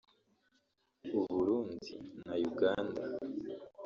i 1.07 1.09
Burundi 1.33 1.91
na 2.25 2.33
Uganda 2.49 3.01